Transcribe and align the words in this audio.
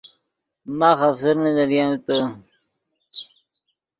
ماخ 0.77 0.99
آفسرنے 1.09 1.51
لریم 1.57 1.91
تے 2.05 2.17